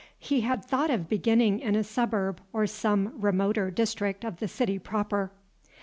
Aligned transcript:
He 0.17 0.41
had 0.41 0.65
thought 0.65 0.89
of 0.89 1.07
beginning 1.07 1.59
in 1.59 1.75
a 1.75 1.83
suburb 1.83 2.41
or 2.53 2.65
some 2.65 3.13
remoter 3.21 3.69
district 3.69 4.23
of 4.23 4.39
the 4.39 4.47
city 4.47 4.79
proper. 4.79 5.31